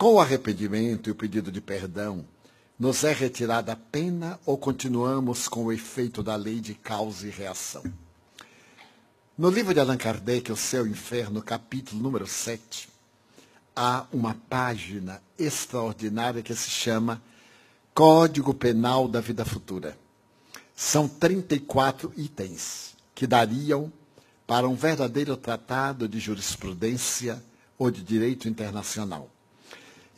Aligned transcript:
Com 0.00 0.14
o 0.14 0.18
arrependimento 0.18 1.08
e 1.08 1.10
o 1.10 1.14
pedido 1.14 1.52
de 1.52 1.60
perdão, 1.60 2.24
nos 2.78 3.04
é 3.04 3.12
retirada 3.12 3.72
a 3.72 3.76
pena 3.76 4.40
ou 4.46 4.56
continuamos 4.56 5.46
com 5.46 5.66
o 5.66 5.72
efeito 5.72 6.22
da 6.22 6.34
lei 6.36 6.58
de 6.58 6.72
causa 6.72 7.26
e 7.26 7.30
reação? 7.30 7.84
No 9.36 9.50
livro 9.50 9.74
de 9.74 9.80
Allan 9.80 9.98
Kardec, 9.98 10.50
O 10.50 10.56
Céu 10.56 10.86
e 10.86 10.88
o 10.88 10.90
Inferno, 10.90 11.42
capítulo 11.42 12.00
número 12.00 12.26
7, 12.26 12.88
há 13.76 14.06
uma 14.10 14.34
página 14.48 15.20
extraordinária 15.38 16.42
que 16.42 16.54
se 16.54 16.70
chama 16.70 17.20
Código 17.92 18.54
Penal 18.54 19.06
da 19.06 19.20
Vida 19.20 19.44
Futura. 19.44 19.98
São 20.74 21.06
34 21.06 22.10
itens 22.16 22.96
que 23.14 23.26
dariam 23.26 23.92
para 24.46 24.66
um 24.66 24.74
verdadeiro 24.74 25.36
tratado 25.36 26.08
de 26.08 26.18
jurisprudência 26.18 27.44
ou 27.76 27.90
de 27.90 28.02
direito 28.02 28.48
internacional. 28.48 29.28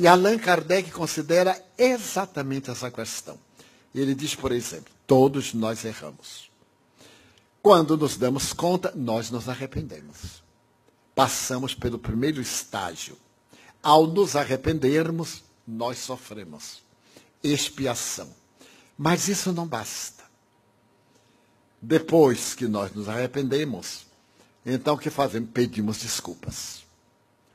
E 0.00 0.06
Allan 0.06 0.38
Kardec 0.38 0.90
considera 0.92 1.62
exatamente 1.76 2.70
essa 2.70 2.90
questão. 2.90 3.38
Ele 3.94 4.14
diz, 4.14 4.34
por 4.34 4.50
exemplo, 4.50 4.90
todos 5.06 5.52
nós 5.52 5.84
erramos. 5.84 6.50
Quando 7.60 7.98
nos 7.98 8.16
damos 8.16 8.54
conta, 8.54 8.90
nós 8.96 9.30
nos 9.30 9.46
arrependemos. 9.46 10.42
Passamos 11.14 11.74
pelo 11.74 11.98
primeiro 11.98 12.40
estágio. 12.40 13.14
Ao 13.82 14.06
nos 14.06 14.36
arrependermos, 14.36 15.42
nós 15.68 15.98
sofremos 15.98 16.82
expiação. 17.44 18.34
Mas 18.96 19.28
isso 19.28 19.52
não 19.52 19.66
basta. 19.66 20.24
Depois 21.82 22.54
que 22.54 22.66
nós 22.66 22.90
nos 22.94 23.06
arrependemos, 23.06 24.06
então 24.64 24.94
o 24.94 24.98
que 24.98 25.10
fazemos? 25.10 25.50
Pedimos 25.52 25.98
desculpas. 25.98 26.86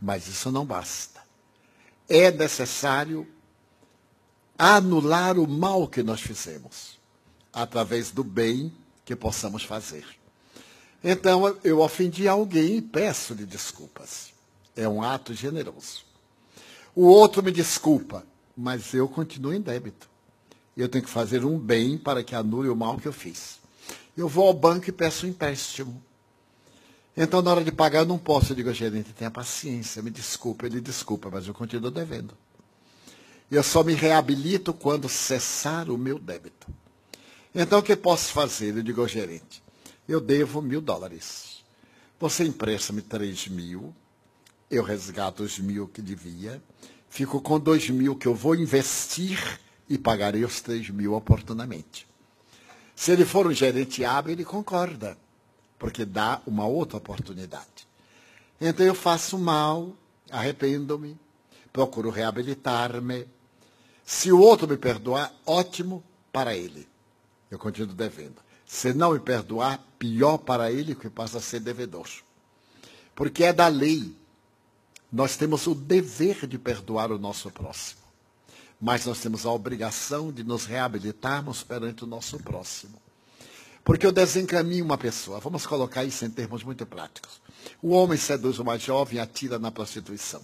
Mas 0.00 0.26
isso 0.26 0.50
não 0.50 0.64
basta 0.64 1.20
é 2.10 2.32
necessário 2.32 3.24
anular 4.58 5.38
o 5.38 5.46
mal 5.46 5.86
que 5.86 6.02
nós 6.02 6.20
fizemos, 6.20 6.98
através 7.52 8.10
do 8.10 8.24
bem 8.24 8.72
que 9.04 9.14
possamos 9.14 9.62
fazer. 9.62 10.04
Então, 11.02 11.56
eu 11.62 11.80
ofendi 11.80 12.26
alguém 12.26 12.78
e 12.78 12.82
peço-lhe 12.82 13.46
desculpas. 13.46 14.32
É 14.76 14.88
um 14.88 15.02
ato 15.02 15.32
generoso. 15.32 16.04
O 16.94 17.06
outro 17.06 17.42
me 17.42 17.52
desculpa, 17.52 18.26
mas 18.56 18.92
eu 18.92 19.08
continuo 19.08 19.54
em 19.54 19.60
débito. 19.60 20.10
Eu 20.76 20.88
tenho 20.88 21.04
que 21.04 21.10
fazer 21.10 21.44
um 21.44 21.58
bem 21.58 21.96
para 21.96 22.24
que 22.24 22.34
anule 22.34 22.68
o 22.68 22.76
mal 22.76 22.98
que 22.98 23.06
eu 23.06 23.12
fiz. 23.12 23.60
Eu 24.16 24.28
vou 24.28 24.48
ao 24.48 24.54
banco 24.54 24.88
e 24.88 24.92
peço 24.92 25.26
um 25.26 25.28
empréstimo. 25.28 26.02
Então, 27.16 27.42
na 27.42 27.50
hora 27.50 27.64
de 27.64 27.72
pagar, 27.72 28.00
eu 28.00 28.06
não 28.06 28.18
posso. 28.18 28.52
Eu 28.52 28.56
digo, 28.56 28.72
gerente, 28.72 29.12
tenha 29.12 29.30
paciência, 29.30 30.02
me 30.02 30.10
desculpa. 30.10 30.66
Ele 30.66 30.80
desculpa, 30.80 31.28
mas 31.30 31.46
eu 31.46 31.54
continuo 31.54 31.90
devendo. 31.90 32.36
Eu 33.50 33.62
só 33.62 33.82
me 33.82 33.94
reabilito 33.94 34.72
quando 34.72 35.08
cessar 35.08 35.90
o 35.90 35.98
meu 35.98 36.18
débito. 36.18 36.68
Então, 37.52 37.80
o 37.80 37.82
que 37.82 37.96
posso 37.96 38.32
fazer? 38.32 38.76
Eu 38.76 38.82
digo 38.82 39.00
ao 39.00 39.08
gerente, 39.08 39.60
eu 40.08 40.20
devo 40.20 40.62
mil 40.62 40.80
dólares. 40.80 41.64
Você 42.20 42.44
empresta-me 42.44 43.02
três 43.02 43.48
mil, 43.48 43.94
eu 44.70 44.84
resgato 44.84 45.42
os 45.42 45.58
mil 45.58 45.88
que 45.88 46.00
devia, 46.00 46.62
fico 47.08 47.40
com 47.40 47.58
dois 47.58 47.90
mil 47.90 48.14
que 48.14 48.28
eu 48.28 48.34
vou 48.34 48.54
investir 48.54 49.58
e 49.88 49.98
pagarei 49.98 50.44
os 50.44 50.60
três 50.60 50.88
mil 50.90 51.14
oportunamente. 51.14 52.06
Se 52.94 53.10
ele 53.10 53.24
for 53.24 53.46
um 53.48 53.52
gerente 53.52 54.04
hábil, 54.04 54.32
ele 54.32 54.44
concorda 54.44 55.18
porque 55.80 56.04
dá 56.04 56.42
uma 56.46 56.66
outra 56.66 56.98
oportunidade. 56.98 57.88
Então 58.60 58.84
eu 58.84 58.94
faço 58.94 59.38
mal, 59.38 59.96
arrependo-me, 60.30 61.18
procuro 61.72 62.10
reabilitar-me. 62.10 63.26
Se 64.04 64.30
o 64.30 64.38
outro 64.38 64.68
me 64.68 64.76
perdoar, 64.76 65.32
ótimo 65.46 66.04
para 66.30 66.54
ele. 66.54 66.86
Eu 67.50 67.58
continuo 67.58 67.94
devendo. 67.94 68.36
Se 68.66 68.92
não 68.92 69.14
me 69.14 69.18
perdoar, 69.18 69.82
pior 69.98 70.36
para 70.36 70.70
ele 70.70 70.94
que 70.94 71.08
passa 71.08 71.38
a 71.38 71.40
ser 71.40 71.60
devedor. 71.60 72.06
Porque 73.14 73.42
é 73.42 73.52
da 73.52 73.66
lei. 73.66 74.14
Nós 75.10 75.34
temos 75.36 75.66
o 75.66 75.74
dever 75.74 76.46
de 76.46 76.58
perdoar 76.58 77.10
o 77.10 77.18
nosso 77.18 77.50
próximo. 77.50 78.02
Mas 78.78 79.06
nós 79.06 79.18
temos 79.20 79.46
a 79.46 79.50
obrigação 79.50 80.30
de 80.30 80.44
nos 80.44 80.66
reabilitarmos 80.66 81.62
perante 81.62 82.04
o 82.04 82.06
nosso 82.06 82.38
próximo. 82.38 83.00
Porque 83.84 84.06
eu 84.06 84.12
desencaminho 84.12 84.84
uma 84.84 84.98
pessoa. 84.98 85.40
Vamos 85.40 85.66
colocar 85.66 86.04
isso 86.04 86.24
em 86.24 86.30
termos 86.30 86.62
muito 86.62 86.84
práticos. 86.86 87.40
O 87.82 87.90
homem 87.90 88.18
seduz 88.18 88.58
uma 88.58 88.78
jovem 88.78 89.16
e 89.16 89.20
atira 89.20 89.58
na 89.58 89.70
prostituição. 89.70 90.42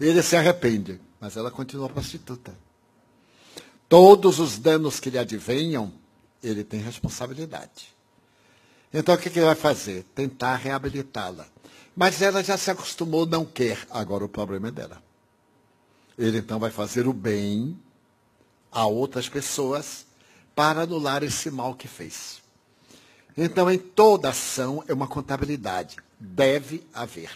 Ele 0.00 0.22
se 0.22 0.36
arrepende, 0.36 1.00
mas 1.20 1.36
ela 1.36 1.50
continua 1.50 1.88
prostituta. 1.88 2.54
Todos 3.88 4.38
os 4.38 4.58
danos 4.58 5.00
que 5.00 5.10
lhe 5.10 5.18
advenham, 5.18 5.92
ele 6.42 6.62
tem 6.62 6.80
responsabilidade. 6.80 7.96
Então 8.92 9.14
o 9.14 9.18
que, 9.18 9.28
ele 9.28 9.46
vai 9.46 9.54
fazer? 9.54 10.04
Tentar 10.14 10.56
reabilitá-la. 10.56 11.46
Mas 11.96 12.22
ela 12.22 12.42
já 12.44 12.56
se 12.56 12.70
acostumou, 12.70 13.26
não 13.26 13.44
quer. 13.44 13.86
Agora 13.90 14.24
o 14.24 14.28
problema 14.28 14.68
é 14.68 14.70
dela. 14.70 15.02
Ele 16.16 16.38
então 16.38 16.58
vai 16.58 16.70
fazer 16.70 17.06
o 17.06 17.12
bem 17.12 17.78
a 18.70 18.86
outras 18.86 19.28
pessoas 19.28 20.06
para 20.54 20.82
anular 20.82 21.22
esse 21.22 21.50
mal 21.50 21.74
que 21.74 21.88
fez. 21.88 22.42
Então, 23.40 23.70
em 23.70 23.78
toda 23.78 24.30
ação 24.30 24.82
é 24.88 24.92
uma 24.92 25.06
contabilidade. 25.06 25.96
Deve 26.18 26.84
haver. 26.92 27.30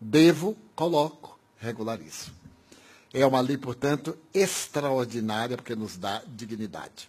Devo, 0.00 0.56
coloco, 0.76 1.36
regularizo. 1.58 2.30
É 3.12 3.26
uma 3.26 3.40
lei, 3.40 3.56
portanto, 3.56 4.16
extraordinária, 4.32 5.56
porque 5.56 5.74
nos 5.74 5.96
dá 5.96 6.22
dignidade. 6.28 7.08